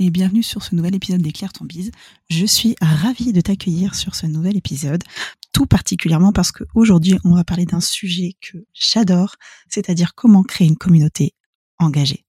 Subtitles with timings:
[0.00, 1.90] et bienvenue sur ce nouvel épisode d'Éclaire ton bise.
[2.30, 5.04] Je suis ravie de t'accueillir sur ce nouvel épisode,
[5.52, 9.36] tout particulièrement parce qu'aujourd'hui on va parler d'un sujet que j'adore,
[9.68, 11.34] c'est-à-dire comment créer une communauté
[11.78, 12.24] engagée.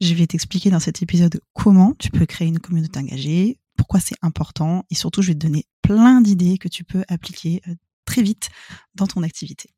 [0.00, 4.16] Je vais t'expliquer dans cet épisode comment tu peux créer une communauté engagée, pourquoi c'est
[4.22, 7.74] important et surtout je vais te donner plein d'idées que tu peux appliquer euh,
[8.06, 8.48] très vite
[8.94, 9.71] dans ton activité.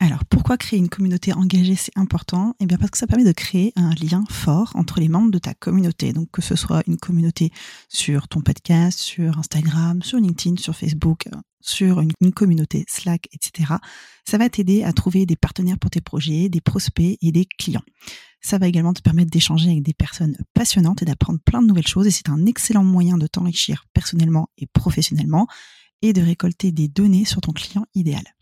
[0.00, 2.54] Alors, pourquoi créer une communauté engagée, c'est important?
[2.60, 5.38] Eh bien, parce que ça permet de créer un lien fort entre les membres de
[5.38, 6.12] ta communauté.
[6.12, 7.52] Donc, que ce soit une communauté
[7.88, 13.74] sur ton podcast, sur Instagram, sur LinkedIn, sur Facebook, euh, sur une, communauté Slack, etc.
[14.26, 17.84] Ça va t'aider à trouver des partenaires pour tes projets, des prospects et des clients.
[18.42, 21.86] Ça va également te permettre d'échanger avec des personnes passionnantes et d'apprendre plein de nouvelles
[21.86, 22.06] choses.
[22.06, 25.46] Et c'est un excellent moyen de t'enrichir personnellement et professionnellement
[26.02, 28.33] et de récolter des données sur ton client idéal.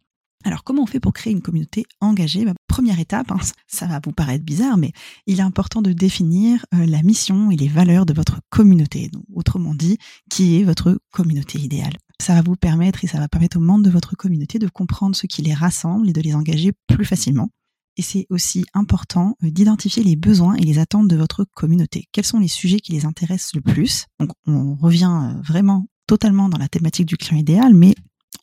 [0.45, 2.45] Alors comment on fait pour créer une communauté engagée?
[2.45, 4.93] Bah, Première étape, hein, ça va vous paraître bizarre, mais
[5.27, 9.11] il est important de définir euh, la mission et les valeurs de votre communauté.
[9.35, 9.99] Autrement dit,
[10.31, 11.97] qui est votre communauté idéale?
[12.21, 15.17] Ça va vous permettre et ça va permettre aux membres de votre communauté de comprendre
[15.17, 17.51] ce qui les rassemble et de les engager plus facilement.
[17.99, 22.07] Et c'est aussi important euh, d'identifier les besoins et les attentes de votre communauté.
[22.13, 24.07] Quels sont les sujets qui les intéressent le plus?
[24.19, 27.95] Donc on revient euh, vraiment totalement dans la thématique du client idéal, mais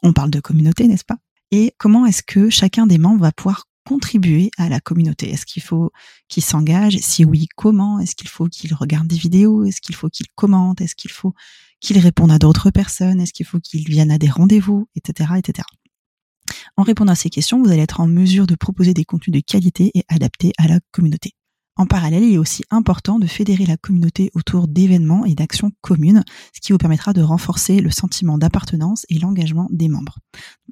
[0.03, 1.17] on parle de communauté, n'est-ce pas?
[1.52, 5.31] Et comment est-ce que chacun des membres va pouvoir contribuer à la communauté?
[5.31, 5.91] Est-ce qu'il faut
[6.28, 6.97] qu'il s'engage?
[6.97, 8.00] Si oui, comment?
[8.00, 9.63] Est-ce qu'il faut qu'il regarde des vidéos?
[9.63, 10.79] Est-ce qu'il faut qu'il commente?
[10.81, 11.34] Est-ce qu'il faut
[11.79, 13.19] qu'il réponde à d'autres personnes?
[13.19, 14.88] Est-ce qu'il faut qu'il vienne à des rendez-vous?
[14.96, 15.31] Etc.
[15.38, 15.68] etc.
[16.78, 19.46] En répondant à ces questions, vous allez être en mesure de proposer des contenus de
[19.46, 21.34] qualité et adaptés à la communauté.
[21.79, 26.25] En parallèle, il est aussi important de fédérer la communauté autour d'événements et d'actions communes,
[26.53, 30.18] ce qui vous permettra de renforcer le sentiment d'appartenance et l'engagement des membres.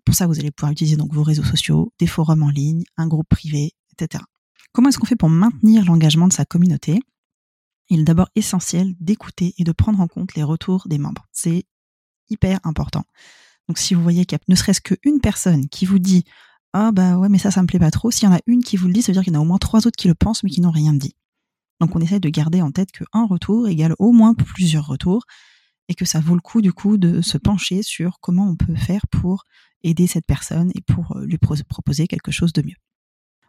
[0.07, 3.07] Pour ça, vous allez pouvoir utiliser donc vos réseaux sociaux, des forums en ligne, un
[3.07, 4.23] groupe privé, etc.
[4.71, 7.01] Comment est-ce qu'on fait pour maintenir l'engagement de sa communauté?
[7.89, 11.27] Il est d'abord essentiel d'écouter et de prendre en compte les retours des membres.
[11.33, 11.65] C'est
[12.29, 13.03] hyper important.
[13.67, 16.23] Donc si vous voyez qu'il y a ne serait-ce qu'une personne qui vous dit
[16.71, 18.09] ah bah ouais, mais ça, ça me plaît pas trop.
[18.09, 19.39] S'il y en a une qui vous le dit, ça veut dire qu'il y en
[19.39, 21.15] a au moins trois autres qui le pensent, mais qui n'ont rien dit.
[21.81, 25.25] Donc on essaie de garder en tête qu'un retour égale au moins plusieurs retours
[25.89, 28.75] et que ça vaut le coup du coup de se pencher sur comment on peut
[28.75, 29.45] faire pour
[29.83, 32.75] aider cette personne et pour euh, lui proposer quelque chose de mieux.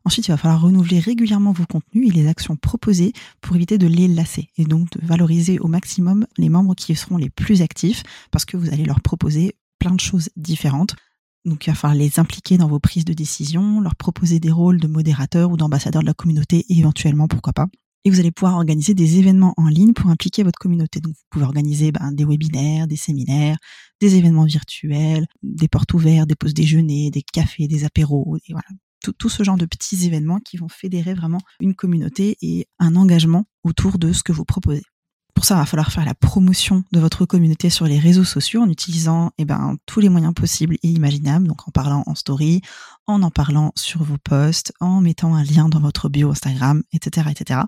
[0.05, 3.87] Ensuite, il va falloir renouveler régulièrement vos contenus et les actions proposées pour éviter de
[3.87, 8.03] les lasser et donc de valoriser au maximum les membres qui seront les plus actifs
[8.31, 10.95] parce que vous allez leur proposer plein de choses différentes
[11.49, 14.81] donc il va falloir les impliquer dans vos prises de décision, leur proposer des rôles
[14.81, 17.67] de modérateur ou d'ambassadeur de la communauté éventuellement, pourquoi pas.
[18.05, 21.01] Et vous allez pouvoir organiser des événements en ligne pour impliquer votre communauté.
[21.01, 23.57] Donc vous pouvez organiser ben, des webinaires, des séminaires,
[24.01, 28.69] des événements virtuels, des portes ouvertes, des pauses déjeuner, des cafés, des apéros, et voilà.
[29.01, 32.97] Tout, tout, ce genre de petits événements qui vont fédérer vraiment une communauté et un
[32.97, 34.83] engagement autour de ce que vous proposez.
[35.39, 38.61] Pour ça, il va falloir faire la promotion de votre communauté sur les réseaux sociaux
[38.61, 42.61] en utilisant eh ben, tous les moyens possibles et imaginables, donc en parlant en story,
[43.07, 47.29] en en parlant sur vos posts, en mettant un lien dans votre bio Instagram, etc.,
[47.31, 47.61] etc.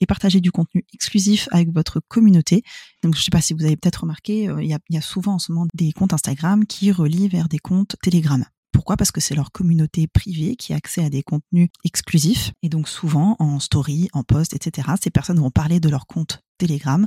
[0.00, 2.62] Et partager du contenu exclusif avec votre communauté.
[3.02, 5.02] Donc, je ne sais pas si vous avez peut-être remarqué, euh, il y, y a
[5.02, 8.42] souvent en ce moment des comptes Instagram qui relient vers des comptes Telegram.
[8.72, 8.96] Pourquoi?
[8.96, 12.52] Parce que c'est leur communauté privée qui a accès à des contenus exclusifs.
[12.62, 16.40] Et donc souvent, en story, en post, etc., ces personnes vont parler de leur compte
[16.60, 17.06] Telegram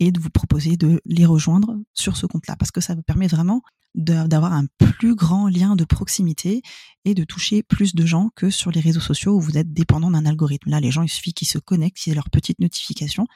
[0.00, 2.56] et de vous proposer de les rejoindre sur ce compte-là.
[2.56, 3.62] Parce que ça vous permet vraiment
[3.94, 6.62] d'avoir un plus grand lien de proximité
[7.04, 10.10] et de toucher plus de gens que sur les réseaux sociaux où vous êtes dépendant
[10.10, 10.70] d'un algorithme.
[10.70, 13.26] Là, les gens, il suffit qu'ils se connectent, qu'ils aient leur petite notification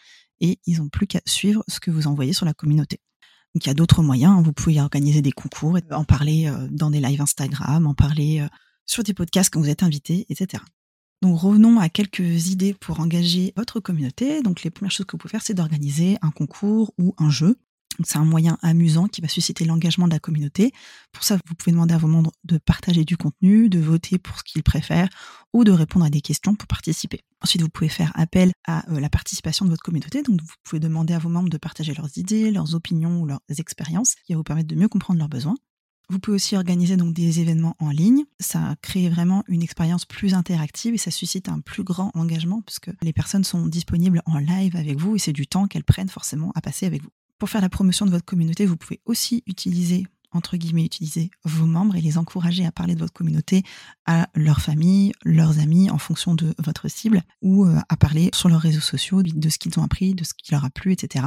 [0.41, 3.01] et ils n'ont plus qu'à suivre ce que vous envoyez sur la communauté.
[3.55, 4.33] Donc il y a d'autres moyens.
[4.39, 4.43] Hein.
[4.43, 8.49] Vous pouvez organiser des concours, en parler euh, dans des lives Instagram, en parler euh,
[8.87, 10.63] sur des podcasts quand vous êtes invité, etc.
[11.23, 14.43] Donc revenons à quelques idées pour engager votre communauté.
[14.43, 17.57] Donc les premières choses que vous pouvez faire, c'est d'organiser un concours ou un jeu.
[18.05, 20.73] C'est un moyen amusant qui va susciter l'engagement de la communauté.
[21.13, 24.39] Pour ça, vous pouvez demander à vos membres de partager du contenu, de voter pour
[24.39, 25.11] ce qu'ils préfèrent
[25.53, 27.21] ou de répondre à des questions pour participer.
[27.43, 30.23] Ensuite, vous pouvez faire appel à euh, la participation de votre communauté.
[30.23, 33.41] Donc, vous pouvez demander à vos membres de partager leurs idées, leurs opinions ou leurs
[33.59, 35.57] expériences qui va vous permettre de mieux comprendre leurs besoins.
[36.13, 38.25] Vous pouvez aussi organiser donc des événements en ligne.
[38.39, 42.91] Ça crée vraiment une expérience plus interactive et ça suscite un plus grand engagement puisque
[43.01, 46.53] les personnes sont disponibles en live avec vous et c'est du temps qu'elles prennent forcément
[46.55, 47.09] à passer avec vous.
[47.39, 51.65] Pour faire la promotion de votre communauté, vous pouvez aussi utiliser entre guillemets, utiliser vos
[51.65, 53.63] membres et les encourager à parler de votre communauté
[54.05, 58.51] à leur famille, leurs amis, en fonction de votre cible, ou euh, à parler sur
[58.51, 61.27] leurs réseaux sociaux de ce qu'ils ont appris, de ce qui leur a plu, etc.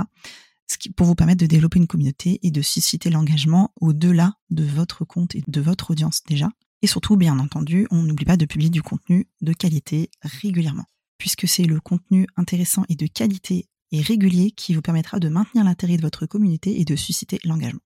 [0.96, 5.36] Pour vous permettre de développer une communauté et de susciter l'engagement au-delà de votre compte
[5.36, 6.50] et de votre audience déjà.
[6.82, 10.86] Et surtout, bien entendu, on n'oublie pas de publier du contenu de qualité régulièrement,
[11.18, 15.64] puisque c'est le contenu intéressant et de qualité et régulier qui vous permettra de maintenir
[15.64, 17.80] l'intérêt de votre communauté et de susciter l'engagement.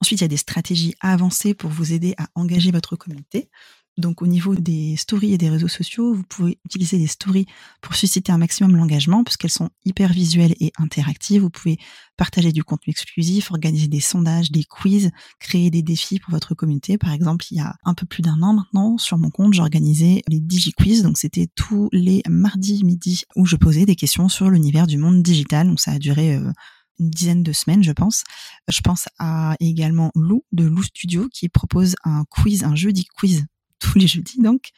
[0.00, 3.50] Ensuite, il y a des stratégies à avancer pour vous aider à engager votre communauté.
[3.96, 7.46] Donc au niveau des stories et des réseaux sociaux, vous pouvez utiliser des stories
[7.80, 11.40] pour susciter un maximum l'engagement puisqu'elles sont hyper visuelles et interactives.
[11.40, 11.78] Vous pouvez
[12.18, 15.10] partager du contenu exclusif, organiser des sondages, des quiz,
[15.40, 16.98] créer des défis pour votre communauté.
[16.98, 20.22] Par exemple, il y a un peu plus d'un an maintenant, sur mon compte, j'organisais
[20.28, 21.02] les DigiQuiz.
[21.02, 25.22] Donc c'était tous les mardis midi où je posais des questions sur l'univers du monde
[25.22, 25.68] digital.
[25.68, 26.36] Donc ça a duré...
[26.36, 26.52] Euh,
[26.98, 28.24] une dizaine de semaines, je pense.
[28.68, 33.44] Je pense à également Lou de Lou Studio qui propose un quiz, un jeudi quiz
[33.78, 34.72] tous les jeudis donc,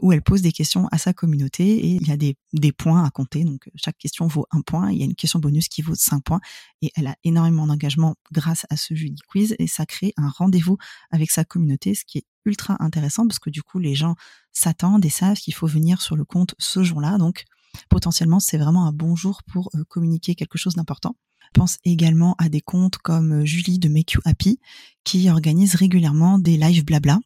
[0.00, 2.36] où elle pose des questions à sa communauté et il y a des,
[2.72, 3.44] points à compter.
[3.44, 4.90] Donc chaque question vaut un point.
[4.90, 6.40] Il y a une question bonus qui vaut cinq points
[6.82, 10.78] et elle a énormément d'engagement grâce à ce jeudi quiz et ça crée un rendez-vous
[11.10, 14.14] avec sa communauté, ce qui est ultra intéressant parce que du coup les gens
[14.52, 17.18] s'attendent et savent qu'il faut venir sur le compte ce jour-là.
[17.18, 17.44] Donc
[17.88, 21.16] potentiellement c'est vraiment un bon jour pour euh, communiquer quelque chose d'important.
[21.52, 24.60] Pense également à des comptes comme Julie de Make You Happy
[25.02, 27.18] qui organise régulièrement des lives blabla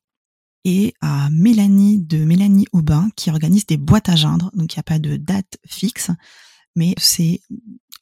[0.65, 4.51] et à Mélanie de Mélanie Aubin qui organise des boîtes à geindre.
[4.55, 6.11] Donc il n'y a pas de date fixe,
[6.75, 7.41] mais c'est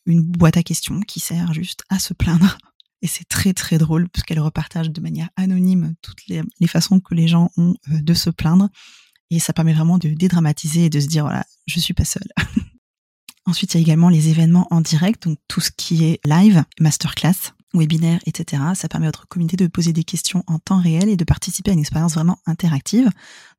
[0.06, 2.59] une boîte à questions qui sert juste à se plaindre.
[3.03, 7.14] Et c'est très très drôle puisqu'elle repartage de manière anonyme toutes les, les, façons que
[7.14, 8.69] les gens ont euh, de se plaindre.
[9.31, 12.29] Et ça permet vraiment de dédramatiser et de se dire voilà, je suis pas seule.
[13.47, 16.65] Ensuite, il y a également les événements en direct, donc tout ce qui est live,
[16.79, 18.62] masterclass, webinaire, etc.
[18.74, 21.70] Ça permet à votre communauté de poser des questions en temps réel et de participer
[21.70, 23.10] à une expérience vraiment interactive.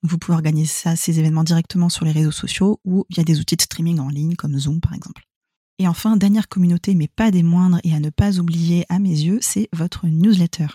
[0.03, 3.61] vous pouvez organiser ces événements directement sur les réseaux sociaux ou via des outils de
[3.61, 5.23] streaming en ligne comme Zoom par exemple.
[5.79, 9.09] Et enfin, dernière communauté, mais pas des moindres et à ne pas oublier à mes
[9.09, 10.67] yeux, c'est votre newsletter.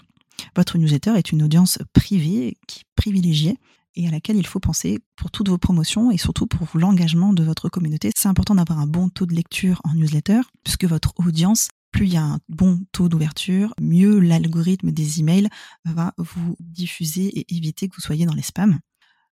[0.57, 3.57] Votre newsletter est une audience privée qui privilégiée
[3.95, 7.43] et à laquelle il faut penser pour toutes vos promotions et surtout pour l'engagement de
[7.43, 8.11] votre communauté.
[8.17, 12.13] C'est important d'avoir un bon taux de lecture en newsletter puisque votre audience plus il
[12.13, 15.49] y a un bon taux d'ouverture, mieux l'algorithme des emails
[15.85, 18.79] va vous diffuser et éviter que vous soyez dans les spams.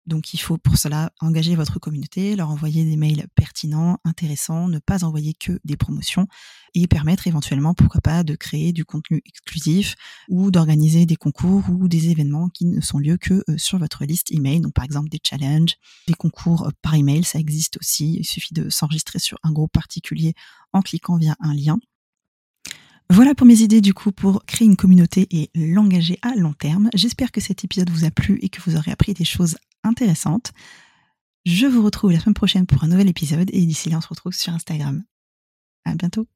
[0.06, 4.80] Donc il faut pour cela engager votre communauté, leur envoyer des mails pertinents, intéressants, ne
[4.80, 6.28] pas envoyer que des promotions
[6.74, 9.96] et permettre éventuellement, pourquoi pas, de créer du contenu exclusif
[10.28, 14.04] ou d'organiser des concours ou des événements qui ne sont lieu que euh, sur votre
[14.04, 14.60] liste email.
[14.60, 15.76] Donc par exemple des challenges,
[16.08, 18.16] des concours euh, par email, ça existe aussi.
[18.16, 20.34] Il suffit de s'enregistrer sur un groupe particulier
[20.74, 21.78] en cliquant via un lien.
[23.10, 26.90] Voilà pour mes idées du coup pour créer une communauté et l'engager à long terme.
[26.94, 30.52] J'espère que cet épisode vous a plu et que vous aurez appris des choses intéressantes.
[31.46, 34.08] Je vous retrouve la semaine prochaine pour un nouvel épisode et d'ici là on se
[34.08, 35.04] retrouve sur Instagram.
[35.86, 36.28] À bientôt.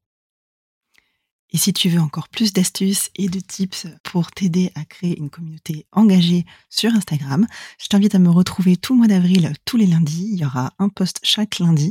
[1.50, 5.30] Et si tu veux encore plus d'astuces et de tips pour t'aider à créer une
[5.30, 7.46] communauté engagée sur Instagram,
[7.80, 10.28] je t'invite à me retrouver tout le mois d'avril, tous les lundis.
[10.32, 11.90] Il y aura un post chaque lundi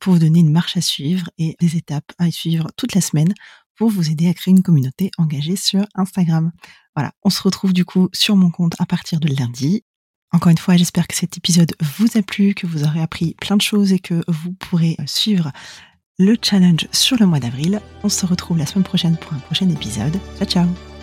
[0.00, 3.32] pour vous donner une marche à suivre et des étapes à suivre toute la semaine
[3.76, 6.52] pour vous aider à créer une communauté engagée sur Instagram.
[6.94, 9.84] Voilà, on se retrouve du coup sur mon compte à partir de lundi.
[10.32, 13.56] Encore une fois, j'espère que cet épisode vous a plu, que vous aurez appris plein
[13.56, 15.52] de choses et que vous pourrez suivre
[16.18, 17.80] le challenge sur le mois d'avril.
[18.02, 20.18] On se retrouve la semaine prochaine pour un prochain épisode.
[20.38, 20.95] Ciao ciao